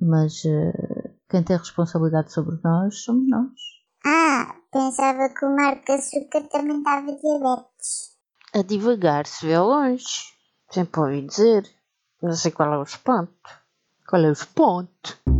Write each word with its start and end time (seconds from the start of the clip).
mas 0.00 0.44
uh, 0.44 1.10
quem 1.28 1.42
tem 1.42 1.56
responsabilidade 1.56 2.32
sobre 2.32 2.56
nós 2.62 3.02
somos 3.02 3.28
nós. 3.28 3.50
Ah, 4.04 4.54
pensava 4.70 5.28
que 5.28 5.44
o 5.44 5.54
Marco 5.54 5.92
Açúcar 5.92 6.42
também 6.50 6.78
estava 6.78 7.06
diabetes. 7.06 8.16
A 8.54 8.62
divagar 8.62 9.26
se 9.26 9.46
vê 9.46 9.58
longe. 9.58 10.34
Sempre 10.70 11.00
ouvi 11.00 11.26
dizer. 11.26 11.68
Não 12.22 12.32
sei 12.32 12.50
qual 12.50 12.72
é 12.72 12.78
o 12.78 12.82
espanto. 12.82 13.32
Qual 14.08 14.22
é 14.22 14.28
o 14.28 14.32
espanto? 14.32 15.18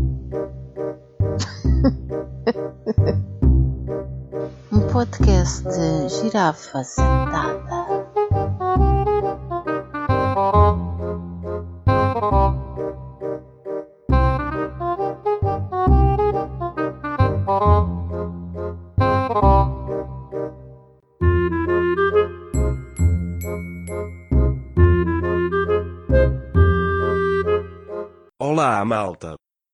um 4.72 4.80
podcast 4.92 5.62
de 5.62 6.08
girafa 6.08 6.84
sentada. 6.84 8.06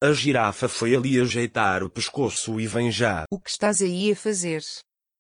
A 0.03 0.13
girafa 0.13 0.69
foi 0.69 0.97
ali 0.97 1.21
ajeitar 1.21 1.85
o 1.85 1.89
pescoço 1.89 2.59
e 2.59 2.67
vem 2.67 2.91
já. 2.91 3.25
O 3.31 3.39
que 3.39 3.49
estás 3.49 3.81
aí 3.81 4.11
a 4.11 4.17
fazer? 4.17 4.61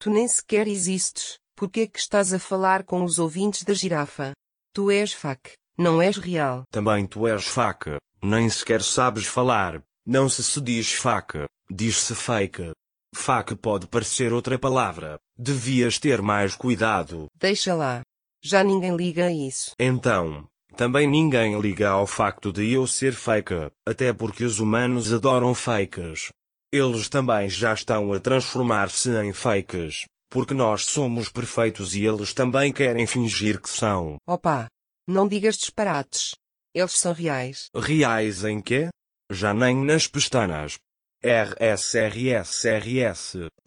Tu 0.00 0.10
nem 0.10 0.27
sequer 0.27 0.66
existes. 0.66 1.38
Por 1.55 1.70
que 1.70 1.82
é 1.82 1.86
que 1.86 2.00
estás 2.00 2.34
a 2.34 2.38
falar 2.41 2.82
com 2.82 3.05
os 3.05 3.20
ouvintes 3.20 3.62
da 3.62 3.74
girafa? 3.74 4.32
Tu 4.74 4.91
és 4.91 5.12
fac, 5.12 5.52
não 5.78 6.02
és 6.02 6.16
real. 6.16 6.64
Também 6.68 7.06
tu 7.06 7.28
és 7.28 7.46
faca. 7.46 7.98
Nem 8.20 8.50
sequer 8.50 8.82
sabes 8.82 9.24
falar. 9.24 9.80
Não 10.05 10.28
se 10.28 10.42
se 10.42 10.60
diz 10.60 10.92
faca, 10.92 11.46
diz-se 11.70 12.16
fake. 12.16 12.72
Faca 13.14 13.55
pode 13.55 13.86
parecer 13.86 14.33
outra 14.33 14.58
palavra. 14.58 15.17
Devias 15.39 16.00
ter 16.00 16.20
mais 16.20 16.56
cuidado. 16.56 17.28
Deixa 17.36 17.72
lá. 17.72 18.02
Já 18.42 18.64
ninguém 18.64 18.96
liga 18.96 19.27
a 19.27 19.33
isso. 19.33 19.77
Então, 19.78 20.48
também 20.77 21.06
ninguém 21.06 21.61
liga 21.61 21.91
ao 21.91 22.06
facto 22.06 22.53
de 22.53 22.73
eu 22.73 22.87
ser 22.87 23.12
fake, 23.12 23.70
até 23.87 24.12
porque 24.12 24.45
os 24.45 24.59
humanos 24.59 25.12
adoram 25.12 25.55
fakes. 25.55 26.31
Eles 26.73 27.09
também 27.09 27.48
já 27.48 27.75
estão 27.75 28.12
a 28.12 28.19
transformar-se 28.19 29.11
em 29.23 29.33
fakes, 29.33 30.06
porque 30.31 30.55
nós 30.55 30.87
somos 30.87 31.29
perfeitos 31.29 31.95
e 31.95 32.05
eles 32.06 32.33
também 32.33 32.73
querem 32.73 33.06
fingir 33.06 33.61
que 33.61 33.69
são. 33.69 34.17
Opa! 34.27 34.67
Não 35.06 35.29
digas 35.29 35.56
disparates. 35.56 36.34
Eles 36.75 36.98
são 36.98 37.12
reais. 37.12 37.67
Reais 37.75 38.42
em 38.45 38.61
quê? 38.61 38.89
Já 39.31 39.53
nem 39.53 39.77
nas 39.84 40.07
pestanas. 40.07 40.79
RSRSRS, 41.23 42.57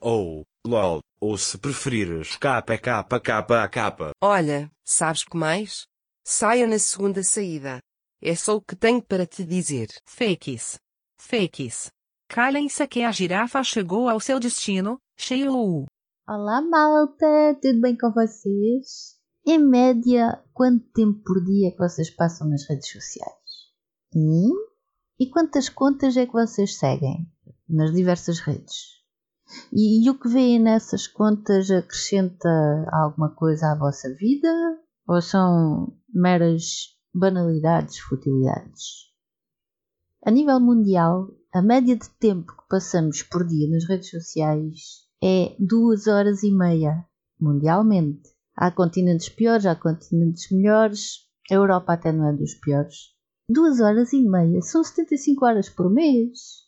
ou, 0.01 0.43
LOL, 0.65 0.99
ou 1.21 1.37
se 1.37 1.57
preferires 1.57 2.35
KKKKK. 2.35 4.11
Olha, 4.21 4.69
sabes 4.83 5.23
que 5.23 5.37
mais? 5.37 5.85
Saia 6.27 6.65
na 6.65 6.79
segunda 6.79 7.21
saída. 7.21 7.77
É 8.19 8.33
só 8.33 8.55
o 8.55 8.61
que 8.61 8.75
tenho 8.75 8.99
para 8.99 9.27
te 9.27 9.45
dizer. 9.45 9.89
Fakes. 10.07 10.79
Fakes. 11.19 11.91
Calem-se 12.27 12.87
que 12.87 13.03
a 13.03 13.11
girafa 13.11 13.63
chegou 13.63 14.09
ao 14.09 14.19
seu 14.19 14.39
destino, 14.39 14.97
cheio. 15.15 15.85
Olá 16.27 16.63
malta, 16.63 17.59
tudo 17.61 17.79
bem 17.79 17.95
com 17.95 18.11
vocês? 18.11 19.19
Em 19.45 19.59
média, 19.59 20.43
quanto 20.51 20.83
tempo 20.95 21.21
por 21.23 21.45
dia 21.45 21.67
é 21.67 21.71
que 21.71 21.77
vocês 21.77 22.09
passam 22.09 22.49
nas 22.49 22.67
redes 22.67 22.91
sociais? 22.91 23.69
Hum? 24.15 24.51
E 25.19 25.29
quantas 25.29 25.69
contas 25.69 26.17
é 26.17 26.25
que 26.25 26.33
vocês 26.33 26.75
seguem 26.79 27.31
nas 27.69 27.93
diversas 27.93 28.39
redes? 28.39 28.95
E, 29.71 30.03
e 30.03 30.09
o 30.09 30.19
que 30.19 30.27
veem 30.27 30.57
nessas 30.57 31.05
contas 31.05 31.69
acrescenta 31.69 32.49
alguma 32.91 33.29
coisa 33.29 33.73
à 33.73 33.75
vossa 33.77 34.11
vida? 34.15 34.49
Ou 35.07 35.21
são 35.21 35.95
meras 36.15 36.95
banalidades, 37.13 37.99
futilidades? 37.99 39.11
A 40.23 40.31
nível 40.31 40.59
mundial, 40.59 41.29
a 41.53 41.61
média 41.61 41.95
de 41.95 42.09
tempo 42.19 42.51
que 42.53 42.67
passamos 42.69 43.21
por 43.21 43.45
dia 43.45 43.69
nas 43.69 43.87
redes 43.87 44.09
sociais 44.09 45.05
é 45.23 45.55
duas 45.59 46.07
horas 46.07 46.41
e 46.41 46.51
meia, 46.51 47.05
mundialmente. 47.39 48.29
Há 48.55 48.71
continentes 48.71 49.29
piores, 49.29 49.65
há 49.65 49.75
continentes 49.75 50.49
melhores. 50.49 51.25
A 51.51 51.55
Europa 51.55 51.93
até 51.93 52.11
não 52.11 52.29
é 52.29 52.33
dos 52.33 52.55
piores. 52.55 53.13
Duas 53.47 53.79
horas 53.79 54.13
e 54.13 54.21
meia 54.21 54.61
são 54.61 54.83
75 54.83 55.45
horas 55.45 55.69
por 55.69 55.91
mês, 55.91 56.65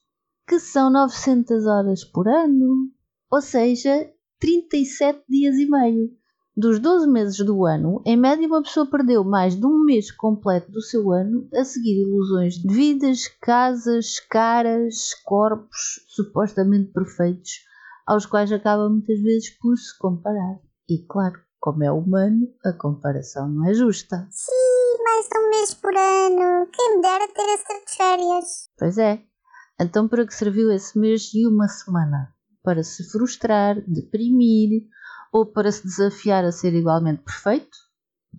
que 0.47 0.59
são 0.59 0.91
900 0.91 1.65
horas 1.65 2.03
por 2.03 2.27
ano, 2.27 2.91
ou 3.31 3.41
seja, 3.41 4.11
37 4.39 5.23
dias 5.27 5.55
e 5.55 5.65
meio. 5.67 6.11
Dos 6.59 6.79
12 6.79 7.07
meses 7.07 7.37
do 7.45 7.67
ano, 7.67 8.01
em 8.03 8.17
média 8.17 8.47
uma 8.47 8.63
pessoa 8.63 8.89
perdeu 8.89 9.23
mais 9.23 9.55
de 9.55 9.63
um 9.63 9.85
mês 9.85 10.09
completo 10.09 10.71
do 10.71 10.81
seu 10.81 11.11
ano 11.11 11.47
a 11.53 11.63
seguir 11.63 12.01
ilusões 12.01 12.55
de 12.55 12.67
vidas, 12.73 13.27
casas, 13.39 14.19
caras, 14.19 15.13
corpos 15.23 16.03
supostamente 16.07 16.91
perfeitos, 16.91 17.59
aos 18.07 18.25
quais 18.25 18.51
acaba 18.51 18.89
muitas 18.89 19.21
vezes 19.21 19.51
por 19.59 19.77
se 19.77 19.95
comparar. 19.99 20.57
E 20.89 21.05
claro, 21.07 21.39
como 21.59 21.83
é 21.83 21.91
humano, 21.91 22.47
a 22.65 22.73
comparação 22.73 23.47
não 23.47 23.69
é 23.69 23.75
justa. 23.75 24.27
Sim, 24.31 25.03
mais 25.03 25.29
de 25.29 25.37
um 25.37 25.49
mês 25.51 25.73
por 25.75 25.95
ano. 25.95 26.67
Quem 26.73 26.95
me 26.95 27.01
dera 27.03 27.27
ter 27.27 27.53
essas 27.53 27.95
férias. 27.95 28.69
Pois 28.79 28.97
é. 28.97 29.21
Então 29.79 30.07
para 30.07 30.25
que 30.25 30.33
serviu 30.33 30.71
esse 30.71 30.97
mês 30.97 31.31
e 31.35 31.45
uma 31.45 31.67
semana? 31.67 32.33
Para 32.63 32.81
se 32.81 33.03
frustrar, 33.11 33.79
deprimir 33.87 34.87
ou 35.31 35.45
para 35.45 35.71
se 35.71 35.83
desafiar 35.83 36.43
a 36.45 36.51
ser 36.51 36.73
igualmente 36.73 37.23
perfeito, 37.23 37.77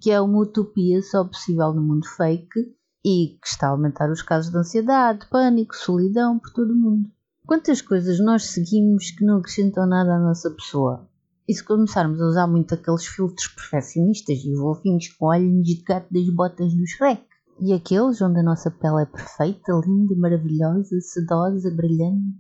que 0.01 0.11
é 0.11 0.21
uma 0.21 0.41
utopia 0.41 1.03
só 1.03 1.25
possível 1.25 1.73
no 1.73 1.83
mundo 1.83 2.07
fake 2.07 2.77
e 3.05 3.39
que 3.41 3.49
está 3.49 3.69
a 3.69 3.71
aumentar 3.71 4.11
os 4.11 4.23
casos 4.23 4.51
de 4.51 4.59
ansiedade, 4.59 5.27
pânico, 5.31 5.75
solidão 5.75 6.39
por 6.39 6.53
todo 6.53 6.73
o 6.73 6.77
mundo. 6.77 7.11
Quantas 7.47 7.81
coisas 7.81 8.21
nós 8.21 8.45
seguimos 8.45 9.11
que 9.11 9.25
não 9.25 9.39
acrescentam 9.39 9.87
nada 9.87 10.17
à 10.17 10.19
nossa 10.19 10.51
pessoa? 10.51 11.09
E 11.49 11.55
se 11.55 11.65
começarmos 11.65 12.21
a 12.21 12.27
usar 12.27 12.47
muito 12.47 12.75
aqueles 12.75 13.07
filtros 13.07 13.49
perfeccionistas 13.49 14.45
e 14.45 14.55
vovinhos 14.55 15.09
com 15.09 15.27
olhinhos 15.27 15.67
de 15.67 15.83
gato 15.83 16.13
das 16.13 16.29
botas 16.29 16.75
do 16.75 16.87
Shrek? 16.87 17.23
E 17.61 17.73
aqueles 17.73 18.21
onde 18.21 18.39
a 18.39 18.43
nossa 18.43 18.71
pele 18.71 19.03
é 19.03 19.07
perfeita, 19.07 19.73
linda, 19.85 20.15
maravilhosa, 20.15 21.01
sedosa, 21.01 21.71
brilhante? 21.71 22.39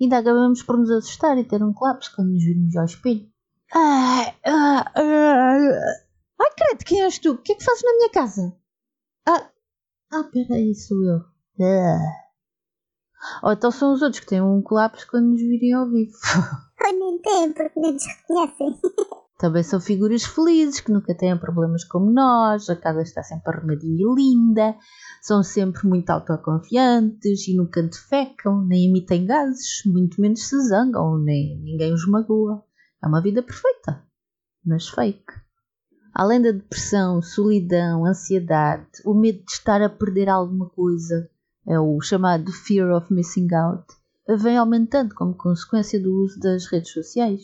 Ainda 0.00 0.18
acabamos 0.18 0.62
por 0.62 0.78
nos 0.78 0.90
assustar 0.90 1.36
e 1.38 1.44
ter 1.44 1.62
um 1.62 1.72
colapso 1.72 2.12
quando 2.14 2.30
nos 2.30 2.44
virmos 2.44 2.76
ao 2.76 2.84
espelho. 2.84 3.26
Ai, 3.74 4.34
ai, 4.44 4.84
ai, 4.94 5.68
ai 6.40 6.50
credo, 6.56 6.84
quem 6.84 7.02
és 7.02 7.18
tu? 7.18 7.32
O 7.32 7.38
que 7.38 7.52
é 7.52 7.54
que 7.56 7.64
fazes 7.64 7.82
na 7.82 7.92
minha 7.92 8.10
casa? 8.10 8.56
Ah, 9.26 9.50
ah 10.12 10.24
peraí, 10.32 10.74
sou 10.74 11.02
eu. 11.02 11.20
Ah. 11.60 12.26
Ou 13.42 13.52
então 13.52 13.70
são 13.70 13.92
os 13.92 14.02
outros 14.02 14.20
que 14.20 14.26
têm 14.26 14.40
um 14.40 14.62
colapso 14.62 15.06
quando 15.10 15.30
nos 15.30 15.40
virem 15.40 15.72
ao 15.72 15.90
vivo. 15.90 16.12
Ou 16.86 16.92
nem 16.92 17.18
têm, 17.20 17.52
porque 17.52 17.80
nem 17.80 17.92
nos 17.94 18.06
reconhecem. 18.06 18.80
Também 19.38 19.62
são 19.62 19.78
figuras 19.80 20.24
felizes 20.24 20.80
que 20.80 20.90
nunca 20.90 21.14
têm 21.14 21.36
problemas 21.36 21.84
como 21.84 22.10
nós, 22.10 22.70
a 22.70 22.76
casa 22.76 23.02
está 23.02 23.22
sempre 23.22 23.54
arrumadinha 23.54 24.02
e 24.02 24.14
linda, 24.14 24.74
são 25.20 25.42
sempre 25.42 25.86
muito 25.86 26.08
autoconfiantes 26.08 27.46
e 27.46 27.54
nunca 27.54 27.82
defecam, 27.82 28.64
nem 28.64 28.88
emitem 28.88 29.26
gases, 29.26 29.82
muito 29.84 30.18
menos 30.22 30.48
se 30.48 30.58
zangam, 30.68 31.18
nem 31.18 31.60
ninguém 31.60 31.92
os 31.92 32.08
magoa. 32.08 32.64
É 33.02 33.06
uma 33.06 33.20
vida 33.20 33.42
perfeita, 33.42 34.02
mas 34.64 34.88
fake. 34.88 35.32
Além 36.14 36.40
da 36.40 36.50
depressão, 36.50 37.20
solidão, 37.20 38.06
ansiedade, 38.06 39.02
o 39.04 39.12
medo 39.12 39.44
de 39.44 39.52
estar 39.52 39.82
a 39.82 39.88
perder 39.88 40.28
alguma 40.28 40.68
coisa, 40.70 41.30
é 41.66 41.78
o 41.78 42.00
chamado 42.00 42.50
fear 42.50 42.90
of 42.96 43.12
missing 43.12 43.52
out, 43.54 43.84
vem 44.38 44.56
aumentando 44.56 45.14
como 45.14 45.36
consequência 45.36 46.00
do 46.00 46.10
uso 46.24 46.40
das 46.40 46.66
redes 46.66 46.92
sociais. 46.92 47.42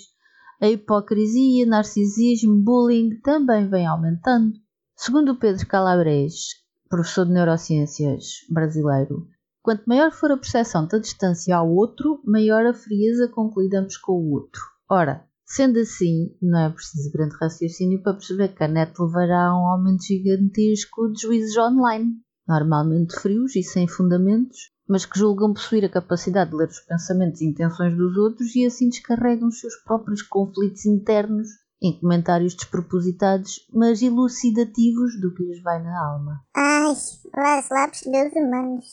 A 0.61 0.69
hipocrisia, 0.69 1.67
narcisismo, 1.67 2.63
bullying 2.63 3.21
também 3.21 3.69
vem 3.69 3.87
aumentando. 3.87 4.53
Segundo 4.97 5.33
o 5.33 5.39
Pedro 5.39 5.67
Calabres, 5.67 6.63
professor 6.89 7.27
de 7.27 7.33
neurociências 7.33 8.47
brasileiro, 8.49 9.29
quanto 9.61 9.85
maior 9.87 10.13
for 10.13 10.31
a 10.31 10.37
percepção 10.37 10.87
da 10.87 10.99
distância 10.99 11.57
ao 11.57 11.69
outro, 11.69 12.23
maior 12.25 12.65
a 12.65 12.73
frieza 12.73 13.29
com 13.29 13.53
que 13.53 13.61
lidamos 13.61 13.97
com 13.97 14.13
o 14.13 14.33
outro. 14.33 14.63
Ora, 14.89 15.27
Sendo 15.55 15.81
assim, 15.81 16.35
não 16.41 16.61
é 16.61 16.71
preciso 16.71 17.13
grande 17.13 17.37
raciocínio 17.39 18.03
para 18.03 18.15
perceber 18.15 18.49
que 18.55 18.65
a 18.65 18.69
net 18.69 18.95
levará 18.99 19.49
a 19.49 19.55
um 19.55 19.67
aumento 19.67 20.03
gigantesco 20.03 21.13
de 21.13 21.21
juízes 21.21 21.59
online, 21.59 22.11
normalmente 22.49 23.15
frios 23.21 23.55
e 23.55 23.63
sem 23.63 23.87
fundamentos, 23.87 24.71
mas 24.89 25.05
que 25.05 25.19
julgam 25.19 25.53
possuir 25.53 25.85
a 25.85 25.91
capacidade 25.91 26.53
de 26.53 26.57
ler 26.57 26.69
os 26.69 26.81
pensamentos 26.81 27.43
e 27.43 27.51
intenções 27.51 27.95
dos 27.95 28.17
outros 28.17 28.57
e 28.57 28.65
assim 28.65 28.89
descarregam 28.89 29.49
os 29.49 29.61
seus 29.61 29.77
próprios 29.85 30.23
conflitos 30.23 30.87
internos 30.87 31.49
em 31.83 32.01
comentários 32.01 32.55
despropositados, 32.55 33.67
mas 33.75 34.01
elucidativos 34.01 35.21
do 35.21 35.35
que 35.35 35.43
lhes 35.43 35.63
vai 35.63 35.83
na 35.83 36.03
alma. 36.03 36.41
Ai, 36.57 36.95
lá 37.37 37.63
lá 37.71 37.87
dos 37.89 38.03
humanos. 38.07 38.87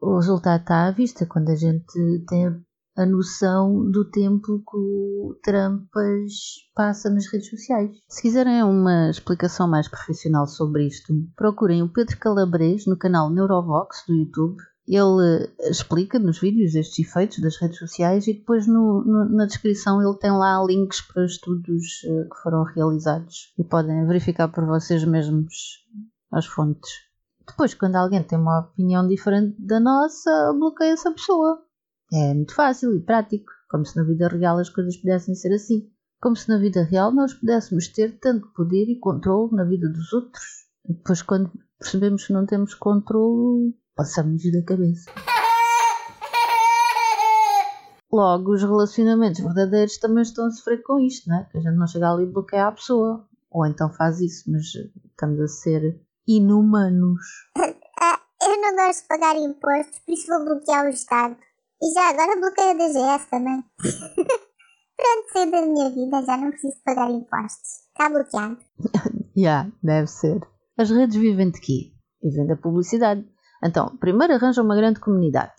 o 0.00 0.16
resultado 0.16 0.62
está 0.62 0.86
à 0.86 0.90
vista 0.90 1.26
quando 1.26 1.50
a 1.50 1.54
gente 1.54 2.24
tem 2.26 2.66
a 2.98 3.06
noção 3.06 3.88
do 3.88 4.04
tempo 4.04 4.58
que 4.58 4.76
o 4.76 5.38
Trumpas 5.44 6.32
passa 6.74 7.08
nas 7.08 7.26
redes 7.26 7.48
sociais. 7.48 7.96
Se 8.08 8.22
quiserem 8.22 8.64
uma 8.64 9.08
explicação 9.08 9.68
mais 9.68 9.86
profissional 9.86 10.48
sobre 10.48 10.88
isto, 10.88 11.14
procurem 11.36 11.80
o 11.80 11.88
Pedro 11.88 12.18
Calabres 12.18 12.86
no 12.86 12.98
canal 12.98 13.30
Neurovox 13.30 14.02
do 14.08 14.14
YouTube. 14.14 14.56
Ele 14.88 15.48
explica 15.70 16.18
nos 16.18 16.40
vídeos 16.40 16.74
estes 16.74 17.06
efeitos 17.06 17.38
das 17.38 17.56
redes 17.56 17.78
sociais 17.78 18.26
e 18.26 18.32
depois 18.32 18.66
no, 18.66 19.04
no, 19.04 19.28
na 19.28 19.46
descrição 19.46 20.02
ele 20.02 20.18
tem 20.18 20.32
lá 20.32 20.60
links 20.66 21.00
para 21.00 21.24
estudos 21.24 22.02
eh, 22.04 22.24
que 22.24 22.42
foram 22.42 22.64
realizados 22.64 23.52
e 23.56 23.62
podem 23.62 24.06
verificar 24.06 24.48
por 24.48 24.66
vocês 24.66 25.04
mesmos 25.04 25.84
as 26.32 26.46
fontes. 26.46 26.90
Depois, 27.46 27.74
quando 27.74 27.96
alguém 27.96 28.22
tem 28.22 28.38
uma 28.38 28.60
opinião 28.60 29.06
diferente 29.06 29.54
da 29.58 29.78
nossa, 29.78 30.52
bloqueia 30.58 30.92
essa 30.92 31.12
pessoa. 31.12 31.62
É 32.12 32.32
muito 32.32 32.54
fácil 32.54 32.96
e 32.96 33.00
prático, 33.00 33.52
como 33.68 33.84
se 33.84 33.96
na 33.96 34.02
vida 34.02 34.28
real 34.28 34.58
as 34.58 34.70
coisas 34.70 34.96
pudessem 34.96 35.34
ser 35.34 35.52
assim. 35.52 35.90
Como 36.20 36.34
se 36.34 36.48
na 36.48 36.58
vida 36.58 36.82
real 36.82 37.12
nós 37.12 37.34
pudéssemos 37.34 37.88
ter 37.88 38.18
tanto 38.18 38.48
poder 38.54 38.88
e 38.88 38.98
controle 38.98 39.54
na 39.54 39.64
vida 39.64 39.88
dos 39.88 40.12
outros. 40.12 40.44
E 40.88 40.94
depois, 40.94 41.22
quando 41.22 41.52
percebemos 41.78 42.26
que 42.26 42.32
não 42.32 42.46
temos 42.46 42.74
controle, 42.74 43.74
passamos 43.94 44.42
da 44.50 44.62
cabeça. 44.62 45.10
Logo, 48.10 48.54
os 48.54 48.62
relacionamentos 48.62 49.40
verdadeiros 49.40 49.98
também 49.98 50.22
estão 50.22 50.46
a 50.46 50.50
sofrer 50.50 50.82
com 50.82 50.98
isto, 50.98 51.28
não 51.28 51.40
é? 51.40 51.44
Que 51.44 51.58
a 51.58 51.60
gente 51.60 51.76
não 51.76 51.86
chega 51.86 52.10
ali 52.10 52.24
e 52.24 52.32
bloqueia 52.32 52.68
a 52.68 52.72
pessoa. 52.72 53.28
Ou 53.50 53.66
então 53.66 53.92
faz 53.92 54.20
isso, 54.20 54.50
mas 54.50 54.64
estamos 55.10 55.40
a 55.40 55.46
ser 55.46 56.00
inumanos. 56.26 57.20
Eu 58.40 58.60
não 58.62 58.76
gosto 58.76 59.02
de 59.02 59.08
pagar 59.08 59.36
impostos, 59.36 59.98
por 59.98 60.12
isso 60.12 60.26
vou 60.28 60.44
bloquear 60.44 60.86
o 60.86 60.88
Estado. 60.88 61.36
E 61.80 61.92
já 61.92 62.10
agora 62.10 62.40
bloqueio 62.40 62.70
a 62.70 62.74
DGS 62.74 63.30
também. 63.30 63.64
Pronto, 64.96 65.32
saí 65.32 65.50
da 65.50 65.62
minha 65.62 65.90
vida, 65.90 66.22
já 66.22 66.36
não 66.36 66.50
preciso 66.50 66.76
pagar 66.84 67.10
impostos. 67.10 67.70
Está 67.88 68.08
bloqueado. 68.08 68.58
Já, 68.80 69.02
yeah, 69.36 69.72
deve 69.82 70.08
ser. 70.08 70.40
As 70.76 70.90
redes 70.90 71.16
vivem 71.16 71.50
de 71.50 71.60
quê? 71.60 71.92
Vivem 72.22 72.46
da 72.46 72.56
publicidade. 72.56 73.24
Então, 73.64 73.96
primeiro 73.98 74.34
arranjam 74.34 74.64
uma 74.64 74.76
grande 74.76 75.00
comunidade. 75.00 75.54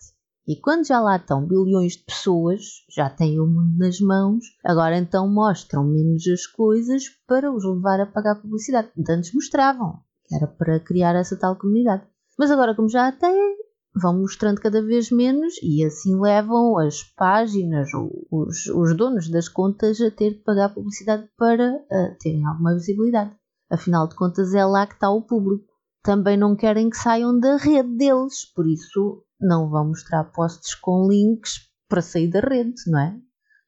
E 0.46 0.56
quando 0.60 0.86
já 0.86 1.00
lá 1.00 1.16
estão 1.16 1.46
bilhões 1.46 1.92
de 1.92 2.04
pessoas, 2.04 2.60
já 2.94 3.08
têm 3.08 3.38
o 3.38 3.46
mundo 3.46 3.78
nas 3.78 4.00
mãos, 4.00 4.44
agora 4.64 4.96
então 4.98 5.28
mostram 5.28 5.84
menos 5.84 6.26
as 6.26 6.46
coisas 6.46 7.04
para 7.26 7.52
os 7.52 7.64
levar 7.64 8.00
a 8.00 8.06
pagar 8.06 8.40
publicidade. 8.40 8.90
Antes 9.08 9.32
mostravam, 9.32 10.00
era 10.32 10.46
para 10.46 10.80
criar 10.80 11.14
essa 11.14 11.38
tal 11.38 11.56
comunidade. 11.56 12.02
Mas 12.38 12.50
agora, 12.50 12.74
como 12.74 12.88
já 12.88 13.08
a 13.08 13.12
têm, 13.12 13.56
vão 13.94 14.20
mostrando 14.20 14.60
cada 14.60 14.82
vez 14.84 15.10
menos 15.10 15.54
e 15.62 15.84
assim 15.84 16.20
levam 16.20 16.78
as 16.78 17.02
páginas, 17.16 17.88
os, 18.30 18.66
os 18.66 18.96
donos 18.96 19.28
das 19.28 19.48
contas 19.48 20.00
a 20.00 20.10
ter 20.10 20.34
que 20.34 20.44
pagar 20.44 20.74
publicidade 20.74 21.28
para 21.36 21.74
uh, 21.74 22.16
terem 22.20 22.46
alguma 22.46 22.74
visibilidade. 22.74 23.34
Afinal 23.70 24.08
de 24.08 24.16
contas, 24.16 24.54
é 24.54 24.64
lá 24.64 24.86
que 24.86 24.94
está 24.94 25.10
o 25.10 25.22
público. 25.22 25.64
Também 26.02 26.36
não 26.36 26.56
querem 26.56 26.88
que 26.88 26.96
saiam 26.96 27.38
da 27.38 27.56
rede 27.56 27.96
deles, 27.96 28.50
por 28.54 28.66
isso 28.66 29.24
não 29.40 29.68
vão 29.68 29.88
mostrar 29.88 30.24
posts 30.24 30.74
com 30.74 31.06
links 31.08 31.68
para 31.88 32.00
sair 32.00 32.28
da 32.28 32.40
rede, 32.40 32.74
não 32.86 32.98
é? 32.98 33.16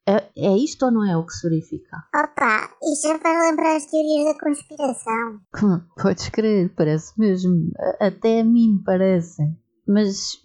É, 0.09 0.17
é 0.37 0.57
isto 0.57 0.85
ou 0.85 0.91
não 0.91 1.09
é 1.09 1.17
o 1.17 1.25
que 1.25 1.33
se 1.33 1.49
verifica? 1.49 1.97
Opa, 2.15 2.71
isto 2.83 3.07
já 3.07 3.19
faz 3.21 3.51
lembrar 3.51 3.77
as 3.77 3.87
teorias 3.87 4.35
da 4.35 4.41
conspiração. 4.41 5.41
Podes 6.03 6.29
crer, 6.31 6.75
parece 6.75 7.13
mesmo. 7.17 7.71
Até 8.01 8.41
a 8.41 8.45
mim 8.45 8.83
parece. 8.85 9.43
Mas 9.87 10.43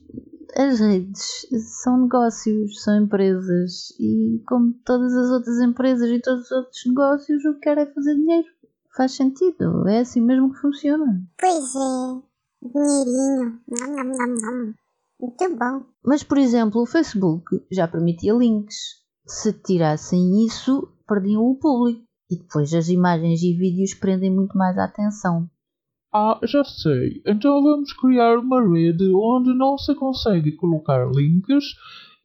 as 0.55 0.79
redes 0.79 1.47
são 1.83 2.03
negócios, 2.03 2.81
são 2.81 3.03
empresas 3.03 3.91
e 3.99 4.41
como 4.47 4.73
todas 4.85 5.13
as 5.13 5.29
outras 5.29 5.59
empresas 5.61 6.09
e 6.09 6.19
todos 6.19 6.45
os 6.45 6.51
outros 6.51 6.85
negócios 6.85 7.45
o 7.45 7.53
que 7.55 7.59
querem 7.61 7.83
é 7.83 7.93
fazer 7.93 8.15
dinheiro. 8.15 8.47
Faz 8.95 9.11
sentido, 9.11 9.87
é 9.87 9.99
assim 9.99 10.21
mesmo 10.21 10.51
que 10.51 10.59
funciona. 10.59 11.21
Pois 11.39 11.75
é, 11.75 12.21
dinheirinho, 12.63 13.59
nom, 13.67 13.93
nom, 13.95 14.03
nom, 14.03 14.35
nom. 14.41 14.73
muito 15.21 15.55
bom. 15.55 15.85
Mas 16.03 16.23
por 16.23 16.39
exemplo, 16.39 16.81
o 16.81 16.87
Facebook 16.87 17.63
já 17.71 17.87
permitia 17.87 18.33
links. 18.33 19.05
Se 19.27 19.53
tirassem 19.53 20.45
isso, 20.45 20.91
perdiam 21.07 21.43
o 21.43 21.55
público. 21.55 22.07
E 22.29 22.37
depois 22.37 22.73
as 22.73 22.89
imagens 22.89 23.41
e 23.41 23.53
vídeos 23.53 23.93
prendem 23.93 24.33
muito 24.33 24.57
mais 24.57 24.77
a 24.77 24.85
atenção. 24.85 25.49
Ah, 26.19 26.39
já 26.47 26.63
sei. 26.63 27.21
Então 27.27 27.61
vamos 27.61 27.93
criar 27.93 28.39
uma 28.39 28.59
rede 28.67 29.07
onde 29.13 29.53
não 29.53 29.77
se 29.77 29.93
consegue 29.93 30.51
colocar 30.53 31.07
links 31.11 31.63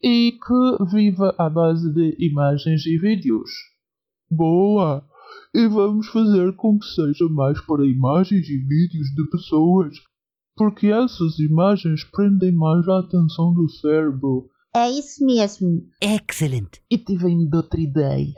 e 0.02 0.32
que 0.32 0.84
viva 0.86 1.34
à 1.36 1.50
base 1.50 1.92
de 1.92 2.16
imagens 2.18 2.86
e 2.86 2.96
vídeos. 2.96 3.50
Boa! 4.30 5.04
E 5.54 5.68
vamos 5.68 6.06
fazer 6.06 6.56
com 6.56 6.78
que 6.78 6.86
seja 6.86 7.28
mais 7.28 7.60
para 7.66 7.86
imagens 7.86 8.48
e 8.48 8.56
vídeos 8.56 9.08
de 9.14 9.28
pessoas, 9.30 9.94
porque 10.56 10.86
essas 10.86 11.38
imagens 11.38 12.02
prendem 12.02 12.52
mais 12.52 12.88
a 12.88 13.00
atenção 13.00 13.52
do 13.52 13.68
cérebro. 13.68 14.48
É 14.74 14.88
isso 14.88 15.22
mesmo. 15.22 15.82
Excellent. 16.00 16.78
E 16.90 16.96
tive 16.96 17.26
ainda 17.26 17.58
outra 17.58 17.78
ideia 17.78 18.32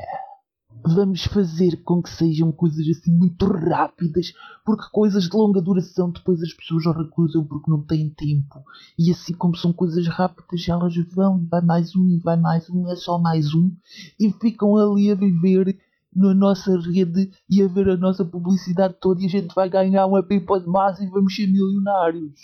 vamos 0.83 1.25
fazer 1.25 1.83
com 1.83 2.03
que 2.03 2.11
sejam 2.11 2.51
coisas 2.53 2.87
assim 2.89 3.11
muito 3.11 3.47
rápidas, 3.47 4.33
porque 4.65 4.85
coisas 4.93 5.25
de 5.25 5.37
longa 5.37 5.61
duração 5.61 6.11
depois 6.11 6.43
as 6.43 6.53
pessoas 6.53 6.85
recusam 6.97 7.45
porque 7.45 7.71
não 7.71 7.83
têm 7.83 8.11
tempo. 8.11 8.63
E 8.99 9.11
assim 9.11 9.35
como 9.35 9.57
são 9.57 9.73
coisas 9.73 10.07
rápidas, 10.07 10.67
elas 10.69 10.95
vão 11.15 11.41
e 11.41 11.47
vai 11.47 11.61
mais 11.61 11.95
um 11.95 12.09
e 12.11 12.19
vai 12.19 12.37
mais 12.37 12.69
um, 12.71 12.89
é 12.91 12.97
só 12.97 13.19
mais 13.19 13.55
um, 13.55 13.71
e 14.19 14.31
ficam 14.33 14.77
ali 14.77 15.11
a 15.11 15.15
viver 15.15 15.79
na 16.15 16.33
nossa 16.33 16.79
rede 16.79 17.31
e 17.51 17.63
a 17.63 17.67
ver 17.67 17.89
a 17.89 17.97
nossa 17.97 18.25
publicidade 18.25 18.95
toda 19.01 19.21
e 19.21 19.27
a 19.27 19.29
gente 19.29 19.55
vai 19.55 19.69
ganhar 19.69 20.07
uma 20.07 20.23
pipa 20.23 20.61
de 20.61 20.67
massa 20.67 21.03
e 21.03 21.09
vamos 21.09 21.35
ser 21.35 21.47
milionários. 21.47 22.43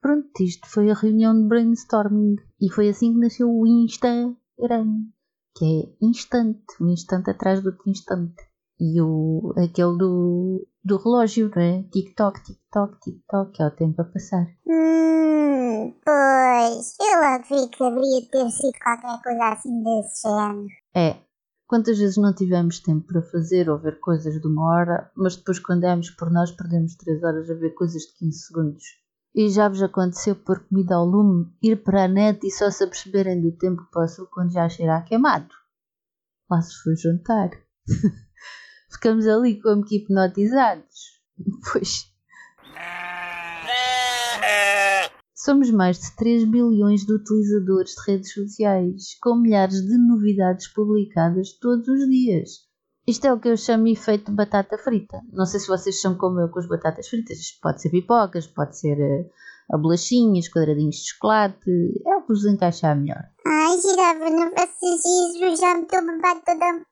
Pronto, 0.00 0.25
isto 0.44 0.68
foi 0.68 0.90
a 0.90 0.94
reunião 0.94 1.34
de 1.40 1.48
brainstorming 1.48 2.36
e 2.60 2.70
foi 2.70 2.88
assim 2.88 3.12
que 3.12 3.20
nasceu 3.20 3.48
o 3.48 3.66
Instagram, 3.66 4.36
que 5.56 5.64
é 5.64 6.06
instante, 6.06 6.64
um 6.80 6.88
instante 6.88 7.30
atrás 7.30 7.62
do 7.62 7.70
outro 7.70 7.88
instante. 7.88 8.34
E 8.78 9.00
o, 9.00 9.54
aquele 9.56 9.96
do, 9.96 10.66
do 10.84 10.98
relógio, 10.98 11.50
não 11.54 11.62
é? 11.62 11.82
TikTok, 11.84 12.42
TikTok, 12.44 13.00
TikTok, 13.00 13.62
é 13.62 13.66
o 13.66 13.70
tempo 13.70 14.02
a 14.02 14.04
passar. 14.04 14.46
Hum, 14.66 15.94
pois, 16.04 16.94
eu 17.00 17.20
logo 17.20 17.44
vi 17.44 17.70
que 17.70 17.82
haveria 17.82 18.28
ter 18.30 18.50
sido 18.50 18.78
qualquer 18.82 19.22
coisa 19.22 19.48
assim 19.48 19.82
desse 19.82 20.28
género. 20.28 20.68
É, 20.94 21.16
quantas 21.66 21.98
vezes 21.98 22.18
não 22.18 22.34
tivemos 22.34 22.80
tempo 22.80 23.06
para 23.06 23.22
fazer 23.22 23.70
ou 23.70 23.78
ver 23.78 23.98
coisas 23.98 24.40
de 24.40 24.46
uma 24.46 24.70
hora, 24.70 25.10
mas 25.16 25.36
depois 25.36 25.58
quando 25.58 25.80
demos 25.80 26.10
por 26.10 26.30
nós 26.30 26.50
perdemos 26.50 26.96
3 26.96 27.22
horas 27.22 27.50
a 27.50 27.54
ver 27.54 27.70
coisas 27.70 28.02
de 28.02 28.14
15 28.18 28.38
segundos. 28.38 28.84
E 29.36 29.50
já 29.50 29.68
vos 29.68 29.82
aconteceu 29.82 30.34
pôr 30.34 30.66
comida 30.66 30.94
ao 30.94 31.04
lume, 31.04 31.52
ir 31.62 31.76
para 31.84 32.04
a 32.04 32.08
net 32.08 32.46
e 32.46 32.50
só 32.50 32.70
se 32.70 32.82
aperceberem 32.82 33.42
do 33.42 33.52
tempo 33.52 33.84
que 33.84 33.90
passou 33.90 34.26
quando 34.28 34.50
já 34.50 34.66
cheira 34.66 34.96
a 34.96 35.02
queimado. 35.02 35.52
Lá 36.50 36.62
se 36.62 36.74
foi 36.82 36.96
jantar. 36.96 37.50
Ficamos 38.90 39.26
ali 39.26 39.60
como 39.60 39.84
que 39.84 39.96
hipnotizados. 39.96 41.20
Pois. 41.70 42.10
Somos 45.34 45.70
mais 45.70 46.00
de 46.00 46.16
3 46.16 46.44
bilhões 46.44 47.04
de 47.04 47.12
utilizadores 47.12 47.90
de 47.90 48.10
redes 48.10 48.32
sociais, 48.32 49.18
com 49.20 49.36
milhares 49.36 49.82
de 49.82 49.98
novidades 49.98 50.66
publicadas 50.68 51.52
todos 51.60 51.86
os 51.86 52.08
dias. 52.08 52.66
Isto 53.06 53.26
é 53.26 53.32
o 53.32 53.38
que 53.38 53.48
eu 53.48 53.56
chamo 53.56 53.86
efeito 53.86 54.32
batata 54.32 54.76
frita. 54.76 55.20
Não 55.32 55.46
sei 55.46 55.60
se 55.60 55.68
vocês 55.68 56.00
são 56.00 56.16
como 56.16 56.40
eu 56.40 56.48
com 56.48 56.58
as 56.58 56.66
batatas 56.66 57.08
fritas. 57.08 57.38
Pode 57.62 57.80
ser 57.80 57.90
pipocas, 57.90 58.48
pode 58.48 58.76
ser 58.76 58.98
uh, 58.98 59.30
a 59.72 59.78
bolachinhas, 59.78 60.48
quadradinhos 60.48 60.96
de 60.96 61.10
chocolate. 61.10 62.02
É 62.04 62.16
o 62.16 62.22
que 62.22 62.28
vos 62.28 62.44
encaixar 62.44 62.96
melhor. 62.96 63.22
Ai, 63.46 63.80
girafa, 63.80 64.28
não 64.30 64.50
faças 64.50 65.04
isso. 65.04 65.56
Já 65.56 65.74
me 65.74 65.82
estou 65.82 66.04
babado 66.04 66.40
toda. 66.44 66.84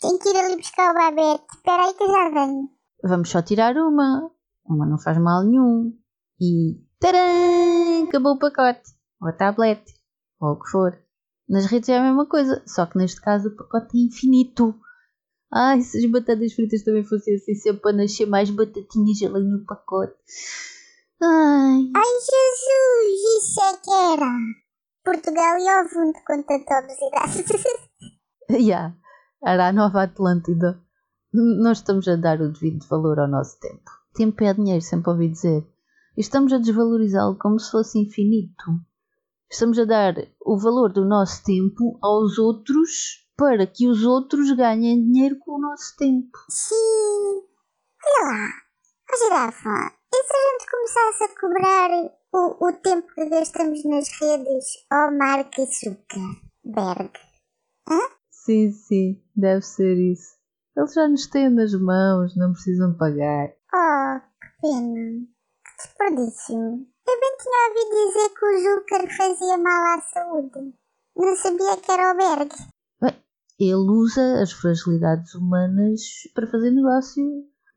Tenho 0.00 0.18
que 0.20 0.28
ir 0.28 0.36
ali 0.36 0.56
buscar 0.56 0.92
o 0.92 0.94
babete. 0.94 1.44
Espera 1.52 1.84
aí 1.84 1.94
que 1.94 2.02
eu 2.04 2.12
já 2.12 2.30
venho. 2.30 2.70
Vamos 3.02 3.28
só 3.28 3.42
tirar 3.42 3.76
uma. 3.76 4.30
Uma 4.64 4.86
não 4.86 4.98
faz 4.98 5.18
mal 5.18 5.42
nenhum. 5.42 5.98
E. 6.40 6.80
Tcharam! 7.00 8.04
Acabou 8.08 8.34
o 8.34 8.38
pacote. 8.38 8.82
Ou 9.20 9.28
a 9.28 9.32
tablete. 9.32 9.94
Ou 10.40 10.52
o 10.52 10.60
que 10.60 10.70
for. 10.70 10.96
Nas 11.48 11.66
redes 11.66 11.88
é 11.88 11.98
a 11.98 12.02
mesma 12.02 12.26
coisa, 12.26 12.62
só 12.66 12.86
que 12.86 12.98
neste 12.98 13.20
caso 13.20 13.48
o 13.48 13.56
pacote 13.56 13.96
é 13.96 14.06
infinito. 14.06 14.78
Ai, 15.50 15.80
se 15.80 15.98
as 15.98 16.10
batatas 16.10 16.52
fritas 16.52 16.84
também 16.84 17.04
fossem 17.04 17.34
assim, 17.34 17.54
sempre 17.54 17.80
para 17.80 17.96
nascer 17.96 18.26
mais 18.26 18.50
batatinhas 18.50 19.22
ali 19.22 19.44
no 19.44 19.64
pacote. 19.64 20.14
Ai. 21.22 21.90
Ai, 21.96 22.14
Jesus, 22.30 23.44
isso 23.44 23.60
é 23.62 23.76
que 23.82 23.90
era. 23.90 24.30
Portugal 25.04 25.58
e 25.58 25.68
ao 25.68 25.88
fundo 25.88 26.12
com 26.26 26.42
tanta 26.42 26.80
obesidade. 26.80 27.44
yeah, 28.50 28.94
era 29.44 29.68
a 29.68 29.72
nova 29.72 30.02
Atlântida. 30.02 30.80
Não 31.32 31.72
estamos 31.72 32.06
a 32.08 32.16
dar 32.16 32.40
o 32.40 32.52
devido 32.52 32.86
valor 32.86 33.18
ao 33.18 33.28
nosso 33.28 33.58
tempo. 33.58 33.90
Tempo 34.14 34.44
é 34.44 34.52
dinheiro, 34.52 34.82
sempre 34.82 35.10
ouvi 35.10 35.28
dizer. 35.28 35.66
E 36.16 36.20
estamos 36.20 36.52
a 36.52 36.58
desvalorizá-lo 36.58 37.38
como 37.38 37.58
se 37.58 37.70
fosse 37.70 37.98
infinito. 37.98 38.64
Estamos 39.50 39.78
a 39.78 39.84
dar 39.84 40.14
o 40.44 40.58
valor 40.58 40.92
do 40.92 41.06
nosso 41.06 41.42
tempo 41.42 41.98
aos 42.02 42.38
outros 42.38 43.27
para 43.38 43.66
que 43.66 43.86
os 43.86 44.04
outros 44.04 44.50
ganhem 44.52 45.02
dinheiro 45.02 45.38
com 45.38 45.52
o 45.52 45.60
nosso 45.60 45.96
tempo. 45.96 46.36
Sim. 46.50 46.74
Olha 48.04 48.26
lá. 48.26 48.48
Ó 49.10 49.16
girafa, 49.16 49.94
e 50.12 50.22
se 50.22 50.34
a 50.34 50.50
gente 50.50 50.70
começasse 50.70 51.24
a 51.24 51.40
cobrar 51.40 51.90
o, 52.34 52.66
o 52.66 52.72
tempo 52.74 53.08
que 53.14 53.24
gastamos 53.30 53.82
nas 53.84 54.08
redes 54.20 54.66
ao 54.90 55.10
Mark 55.16 55.54
Zuckerberg? 55.56 57.10
Sim, 58.30 58.70
sim, 58.72 59.22
deve 59.34 59.62
ser 59.62 59.96
isso. 59.96 60.36
Eles 60.76 60.92
já 60.92 61.08
nos 61.08 61.26
têm 61.26 61.48
nas 61.48 61.72
mãos, 61.72 62.36
não 62.36 62.52
precisam 62.52 62.96
pagar. 62.98 63.48
Oh, 63.74 64.20
que 64.40 64.60
pena. 64.60 65.26
Que 65.64 65.76
desperdício. 65.82 66.56
Eu 66.56 67.20
bem 67.20 67.36
tinha 67.40 67.68
ouvido 67.68 68.08
dizer 68.08 68.28
que 68.34 68.44
o 68.44 68.58
Zucker 68.62 69.16
fazia 69.16 69.58
mal 69.58 69.98
à 69.98 70.00
saúde. 70.02 70.74
Não 71.16 71.36
sabia 71.36 71.76
que 71.78 71.90
era 71.90 72.12
o 72.12 72.16
Berg. 72.16 72.77
Ele 73.58 73.74
usa 73.74 74.40
as 74.40 74.52
fragilidades 74.52 75.34
humanas 75.34 76.00
para 76.34 76.46
fazer 76.46 76.70
negócio, 76.70 77.24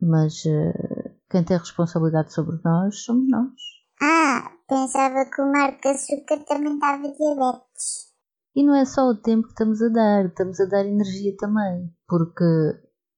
mas 0.00 0.44
eh, 0.46 1.12
quem 1.28 1.42
tem 1.42 1.56
responsabilidade 1.56 2.32
sobre 2.32 2.58
nós 2.64 3.02
somos 3.04 3.28
nós. 3.28 3.52
Ah, 4.00 4.52
pensava 4.68 5.24
que 5.24 5.42
o 5.42 5.50
Mark 5.50 5.82
Zucker 5.84 6.44
também 6.46 6.74
estava 6.74 7.02
diabetes. 7.02 8.12
E 8.54 8.64
não 8.64 8.74
é 8.74 8.84
só 8.84 9.08
o 9.08 9.16
tempo 9.16 9.44
que 9.44 9.52
estamos 9.52 9.82
a 9.82 9.88
dar, 9.88 10.26
estamos 10.26 10.60
a 10.60 10.66
dar 10.66 10.84
energia 10.84 11.34
também, 11.38 11.90
porque 12.06 12.44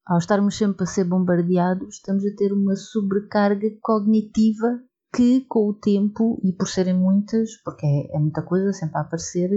ao 0.06 0.18
estarmos 0.18 0.56
sempre 0.56 0.84
a 0.84 0.86
ser 0.86 1.04
bombardeados, 1.04 1.96
estamos 1.96 2.24
a 2.24 2.36
ter 2.36 2.52
uma 2.52 2.76
sobrecarga 2.76 3.68
cognitiva 3.82 4.80
que, 5.14 5.42
com 5.42 5.68
o 5.68 5.74
tempo 5.74 6.40
e 6.42 6.52
por 6.52 6.66
serem 6.66 6.94
muitas, 6.94 7.56
porque 7.64 7.86
é, 7.86 8.16
é 8.16 8.18
muita 8.18 8.42
coisa 8.42 8.72
sempre 8.72 8.98
a 8.98 9.02
aparecer, 9.02 9.48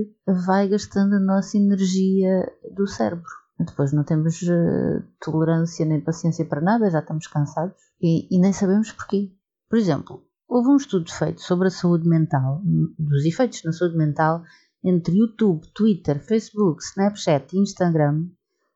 vai 0.46 0.68
gastando 0.68 1.16
a 1.16 1.20
nossa 1.20 1.58
energia 1.58 2.52
do 2.76 2.86
cérebro. 2.86 3.26
Depois 3.60 3.92
não 3.92 4.04
temos 4.04 4.44
eh, 4.44 5.04
tolerância 5.20 5.84
nem 5.84 6.00
paciência 6.00 6.46
para 6.46 6.62
nada, 6.62 6.92
já 6.92 7.00
estamos 7.00 7.26
cansados 7.26 7.76
e, 8.00 8.28
e 8.30 8.40
nem 8.40 8.54
sabemos 8.54 8.92
porquê. 8.92 9.32
Por 9.68 9.80
exemplo, 9.80 10.24
houve 10.48 10.70
um 10.70 10.78
estudo 10.78 11.12
feito 11.12 11.42
sobre 11.42 11.70
a 11.70 11.72
saúde 11.72 12.08
mental, 12.08 12.62
dos 12.64 13.26
efeitos 13.26 13.64
na 13.64 13.72
saúde 13.72 13.98
mental 13.98 14.44
entre 14.84 15.18
YouTube, 15.18 15.68
Twitter, 15.74 16.24
Facebook, 16.24 16.84
Snapchat 16.84 17.56
e 17.56 17.60
Instagram. 17.60 18.28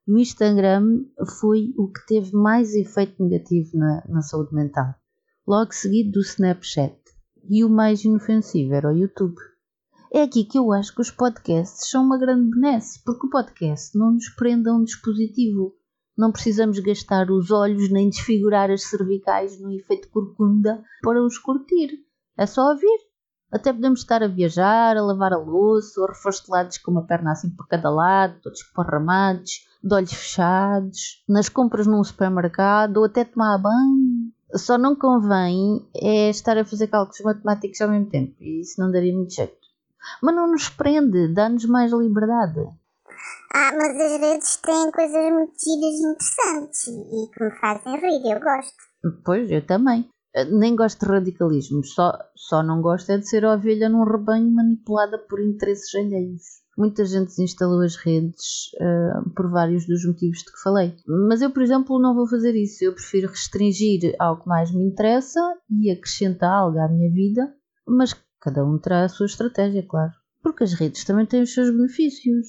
E 0.07 0.13
o 0.13 0.17
Instagram 0.17 1.05
foi 1.39 1.75
o 1.77 1.87
que 1.87 2.03
teve 2.07 2.35
mais 2.35 2.73
efeito 2.73 3.23
negativo 3.23 3.77
na, 3.77 4.03
na 4.09 4.21
saúde 4.23 4.53
mental, 4.55 4.95
logo 5.51 5.73
seguido 5.73 6.11
do 6.11 6.21
Snapchat. 6.21 6.95
E 7.49 7.65
o 7.65 7.69
mais 7.69 8.05
inofensivo 8.05 8.73
era 8.73 8.87
o 8.87 8.97
YouTube. 8.97 9.35
É 10.09 10.23
aqui 10.23 10.45
que 10.45 10.57
eu 10.57 10.71
acho 10.71 10.95
que 10.95 11.01
os 11.01 11.11
podcasts 11.11 11.89
são 11.89 12.05
uma 12.05 12.17
grande 12.17 12.51
benesse, 12.51 13.03
porque 13.03 13.27
o 13.27 13.29
podcast 13.29 13.97
não 13.97 14.13
nos 14.13 14.29
prende 14.29 14.69
a 14.69 14.73
um 14.73 14.85
dispositivo. 14.85 15.75
Não 16.17 16.31
precisamos 16.31 16.79
gastar 16.79 17.29
os 17.29 17.51
olhos 17.51 17.91
nem 17.91 18.09
desfigurar 18.09 18.71
as 18.71 18.83
cervicais 18.83 19.59
no 19.59 19.73
efeito 19.73 20.09
corcunda 20.09 20.81
para 21.03 21.21
os 21.21 21.37
curtir. 21.37 21.99
É 22.37 22.45
só 22.45 22.69
ouvir. 22.69 23.11
Até 23.51 23.73
podemos 23.73 23.99
estar 23.99 24.23
a 24.23 24.29
viajar, 24.29 24.95
a 24.95 25.01
lavar 25.01 25.33
a 25.33 25.37
louça, 25.37 25.99
ou 25.99 26.07
refastelados 26.07 26.77
com 26.77 26.91
uma 26.91 27.05
perna 27.05 27.33
assim 27.33 27.49
por 27.49 27.67
cada 27.67 27.89
lado, 27.89 28.39
todos 28.41 28.61
esparramados, 28.61 29.67
de 29.83 29.93
olhos 29.93 30.13
fechados, 30.13 31.25
nas 31.27 31.49
compras 31.49 31.87
num 31.87 32.01
supermercado, 32.01 32.97
ou 32.97 33.03
até 33.03 33.25
tomar 33.25 33.57
banho. 33.57 34.31
Só 34.55 34.77
não 34.77 34.95
convém 34.95 35.85
é 35.95 36.29
estar 36.29 36.57
a 36.57 36.65
fazer 36.65 36.87
cálculos 36.87 37.21
matemáticos 37.21 37.81
ao 37.81 37.89
mesmo 37.89 38.09
tempo, 38.09 38.35
e 38.39 38.61
isso 38.61 38.79
não 38.79 38.91
daria 38.91 39.13
muito 39.13 39.33
jeito. 39.33 39.57
Mas 40.21 40.35
não 40.35 40.51
nos 40.51 40.69
prende, 40.69 41.33
dá-nos 41.33 41.65
mais 41.65 41.91
liberdade. 41.91 42.59
Ah, 43.53 43.71
mas 43.75 43.99
as 43.99 44.19
redes 44.19 44.55
têm 44.57 44.91
coisas 44.91 45.33
muito 45.33 45.53
giras 45.59 45.99
e 45.99 46.11
interessantes 46.11 46.87
e 46.87 47.31
que 47.31 47.43
me 47.43 47.51
fazem 47.59 47.99
rir, 47.99 48.31
eu 48.31 48.39
gosto. 48.39 48.75
Pois, 49.25 49.51
eu 49.51 49.65
também. 49.65 50.09
Nem 50.49 50.75
gosto 50.75 51.05
de 51.05 51.11
radicalismo, 51.11 51.83
só, 51.83 52.17
só 52.35 52.63
não 52.63 52.81
gosto 52.81 53.11
é 53.11 53.17
de 53.17 53.27
ser 53.27 53.43
ovelha 53.43 53.89
num 53.89 54.05
rebanho 54.05 54.49
manipulada 54.49 55.17
por 55.17 55.41
interesses 55.41 55.93
alheios. 55.93 56.60
Muita 56.81 57.05
gente 57.05 57.27
desinstalou 57.27 57.79
as 57.81 57.95
redes 57.95 58.71
uh, 58.81 59.29
por 59.35 59.51
vários 59.51 59.85
dos 59.85 60.03
motivos 60.03 60.39
de 60.39 60.45
que 60.45 60.63
falei. 60.63 60.95
Mas 61.29 61.39
eu, 61.39 61.51
por 61.51 61.61
exemplo, 61.61 62.01
não 62.01 62.15
vou 62.15 62.27
fazer 62.27 62.55
isso. 62.55 62.83
Eu 62.83 62.93
prefiro 62.93 63.29
restringir 63.29 64.15
ao 64.17 64.41
que 64.41 64.47
mais 64.47 64.73
me 64.73 64.83
interessa 64.87 65.39
e 65.69 65.91
acrescentar 65.91 66.51
algo 66.51 66.79
à 66.79 66.89
minha 66.89 67.11
vida, 67.11 67.53
mas 67.87 68.15
cada 68.41 68.65
um 68.65 68.79
terá 68.79 69.03
a 69.03 69.09
sua 69.09 69.27
estratégia, 69.27 69.85
claro. 69.87 70.11
Porque 70.41 70.63
as 70.63 70.73
redes 70.73 71.05
também 71.05 71.27
têm 71.27 71.43
os 71.43 71.53
seus 71.53 71.69
benefícios. 71.69 72.47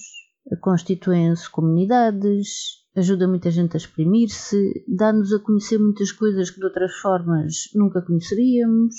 Constituem-se 0.63 1.51
comunidades, 1.51 2.49
ajuda 2.97 3.29
muita 3.29 3.51
gente 3.51 3.75
a 3.75 3.77
exprimir-se, 3.77 4.83
dá-nos 4.89 5.31
a 5.35 5.41
conhecer 5.41 5.77
muitas 5.77 6.11
coisas 6.11 6.49
que 6.49 6.59
de 6.59 6.65
outras 6.65 6.95
formas 7.03 7.53
nunca 7.75 8.01
conheceríamos, 8.01 8.95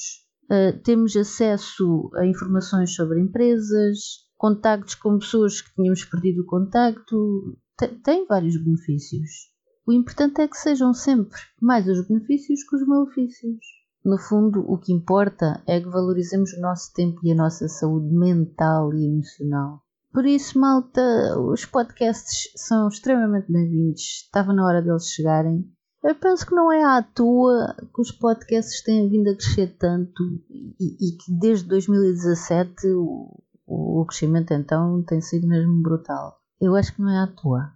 uh, 0.51 0.79
temos 0.83 1.15
acesso 1.15 2.11
a 2.17 2.23
informações 2.27 2.93
sobre 2.93 3.19
empresas, 3.19 4.22
contactos 4.43 4.95
com 4.95 5.19
pessoas 5.19 5.61
que 5.61 5.73
tínhamos 5.73 6.03
perdido 6.03 6.41
o 6.41 6.45
contacto, 6.45 7.57
tem, 8.03 8.27
vários 8.27 8.61
benefícios. 8.61 9.49
O 9.87 9.93
importante 9.93 10.41
é 10.41 10.49
que 10.49 10.57
sejam 10.57 10.93
sempre 10.93 11.39
mais 11.61 11.87
os 11.87 12.05
benefícios 12.05 12.61
que 12.67 12.75
os 12.75 12.85
malefícios. 12.85 13.57
No 14.03 14.17
fundo, 14.17 14.59
o 14.69 14.77
que 14.77 14.91
importa 14.91 15.63
é 15.65 15.79
que 15.79 15.87
valorizemos 15.87 16.51
o 16.51 16.59
nosso 16.59 16.91
tempo 16.93 17.21
e 17.23 17.31
a 17.31 17.35
nossa 17.35 17.69
saúde 17.69 18.13
mental 18.13 18.93
e 18.93 19.07
emocional. 19.07 19.81
Por 20.11 20.25
isso, 20.25 20.59
malta, 20.59 21.39
os 21.39 21.65
podcasts 21.65 22.51
são 22.57 22.89
extremamente 22.89 23.49
bem-vindos. 23.49 24.25
Estava 24.25 24.51
na 24.51 24.65
hora 24.65 24.81
deles 24.81 25.07
chegarem. 25.07 25.65
Eu 26.03 26.15
penso 26.15 26.45
que 26.45 26.53
não 26.53 26.69
é 26.69 26.83
à 26.83 27.01
toa 27.01 27.73
que 27.95 28.01
os 28.01 28.11
podcasts 28.11 28.83
têm 28.83 29.09
vindo 29.09 29.29
a 29.29 29.35
crescer 29.35 29.77
tanto 29.79 30.21
e, 30.51 30.97
e 30.99 31.11
que 31.15 31.31
desde 31.31 31.65
2017 31.69 32.87
o, 32.89 33.42
o 33.73 34.05
crescimento 34.05 34.53
então 34.53 35.03
tem 35.03 35.21
sido 35.21 35.47
mesmo 35.47 35.81
brutal. 35.81 36.39
Eu 36.59 36.75
acho 36.75 36.93
que 36.93 37.01
não 37.01 37.09
é 37.09 37.23
à 37.23 37.27
toa. 37.27 37.73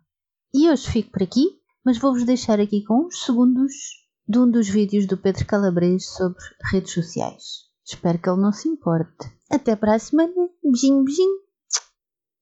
E 0.53 0.69
hoje 0.69 0.89
fico 0.89 1.11
por 1.11 1.23
aqui, 1.23 1.59
mas 1.83 1.97
vou-vos 1.97 2.25
deixar 2.25 2.59
aqui 2.59 2.83
com 2.83 3.07
uns 3.07 3.23
segundos 3.23 3.73
de 4.27 4.39
um 4.39 4.49
dos 4.49 4.67
vídeos 4.67 5.05
do 5.05 5.17
Pedro 5.17 5.45
Calabres 5.45 6.05
sobre 6.09 6.43
redes 6.71 6.93
sociais. 6.93 7.67
Espero 7.85 8.19
que 8.19 8.29
ele 8.29 8.41
não 8.41 8.51
se 8.51 8.67
importe. 8.67 9.31
Até 9.49 9.75
para 9.75 9.95
a 9.95 9.99
semana. 9.99 10.49
Beijinho, 10.63 11.03
beijinho. 11.03 11.39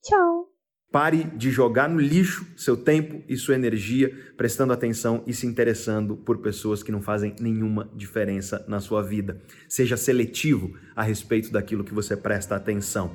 Tchau. 0.04 0.55
Pare 0.96 1.26
de 1.26 1.52
jogar 1.52 1.90
no 1.90 2.00
lixo 2.00 2.48
seu 2.56 2.78
tempo 2.78 3.22
e 3.28 3.36
sua 3.36 3.56
energia 3.56 4.18
prestando 4.38 4.72
atenção 4.72 5.22
e 5.28 5.34
se 5.34 5.46
interessando 5.46 6.16
por 6.16 6.38
pessoas 6.38 6.82
que 6.82 6.90
não 6.90 7.02
fazem 7.02 7.36
nenhuma 7.38 7.92
diferença 7.94 8.64
na 8.66 8.80
sua 8.80 9.04
vida. 9.04 9.42
Seja 9.68 9.98
seletivo 9.98 10.74
a 10.96 11.04
respeito 11.04 11.52
daquilo 11.52 11.84
que 11.84 11.94
você 11.94 12.16
presta 12.16 12.56
atenção. 12.56 13.12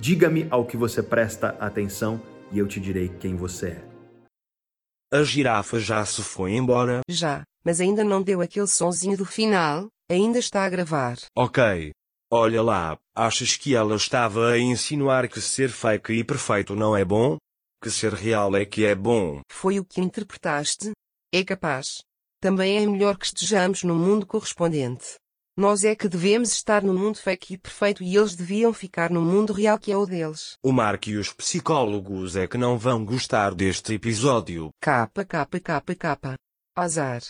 Diga-me 0.00 0.48
ao 0.50 0.66
que 0.66 0.76
você 0.76 1.04
presta 1.04 1.50
atenção 1.60 2.20
e 2.50 2.58
eu 2.58 2.66
te 2.66 2.80
direi 2.80 3.08
quem 3.20 3.36
você 3.36 3.66
é. 3.68 3.84
A 5.12 5.22
girafa 5.22 5.78
já 5.78 6.04
se 6.04 6.24
foi 6.24 6.54
embora? 6.56 7.02
Já, 7.08 7.44
mas 7.64 7.80
ainda 7.80 8.02
não 8.02 8.20
deu 8.20 8.40
aquele 8.40 8.66
sonzinho 8.66 9.16
do 9.16 9.24
final, 9.24 9.86
ainda 10.10 10.40
está 10.40 10.64
a 10.64 10.68
gravar. 10.68 11.16
Ok. 11.38 11.92
Olha 12.32 12.62
lá, 12.62 12.96
achas 13.12 13.56
que 13.56 13.74
ela 13.74 13.96
estava 13.96 14.52
a 14.52 14.58
insinuar 14.58 15.28
que 15.28 15.40
ser 15.40 15.68
fake 15.68 16.12
e 16.12 16.22
perfeito 16.22 16.76
não 16.76 16.96
é 16.96 17.04
bom? 17.04 17.38
Que 17.82 17.90
ser 17.90 18.12
real 18.12 18.54
é 18.54 18.64
que 18.64 18.84
é 18.84 18.94
bom? 18.94 19.40
Foi 19.50 19.80
o 19.80 19.84
que 19.84 20.00
interpretaste? 20.00 20.92
É 21.34 21.42
capaz. 21.42 22.04
Também 22.40 22.78
é 22.78 22.86
melhor 22.86 23.18
que 23.18 23.26
estejamos 23.26 23.82
no 23.82 23.96
mundo 23.96 24.24
correspondente. 24.24 25.16
Nós 25.58 25.82
é 25.82 25.96
que 25.96 26.08
devemos 26.08 26.52
estar 26.52 26.84
no 26.84 26.94
mundo 26.94 27.18
fake 27.18 27.54
e 27.54 27.58
perfeito 27.58 28.04
e 28.04 28.16
eles 28.16 28.36
deviam 28.36 28.72
ficar 28.72 29.10
no 29.10 29.22
mundo 29.22 29.52
real 29.52 29.76
que 29.76 29.90
é 29.90 29.96
o 29.96 30.06
deles. 30.06 30.52
O 30.62 30.70
Mark 30.70 31.08
e 31.08 31.16
os 31.16 31.32
psicólogos 31.32 32.36
é 32.36 32.46
que 32.46 32.56
não 32.56 32.78
vão 32.78 33.04
gostar 33.04 33.56
deste 33.56 33.94
episódio. 33.94 34.70
Capa, 34.80 35.24
capa, 35.24 35.58
capa, 35.58 35.94
capa. 35.96 36.34
Azar. 36.76 37.22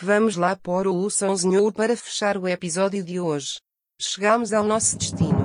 Vamos 0.00 0.36
lá 0.36 0.56
pôr 0.56 0.86
o 0.86 1.10
sonzinho 1.10 1.70
para 1.70 1.94
fechar 1.94 2.38
o 2.38 2.48
episódio 2.48 3.04
de 3.04 3.20
hoje. 3.20 3.58
Chegamos 4.00 4.52
ao 4.52 4.62
nosso 4.62 4.96
destino. 4.96 5.37